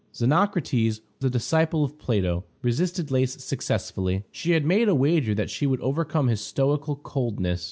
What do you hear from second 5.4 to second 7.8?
she would overcome his stoical coldness.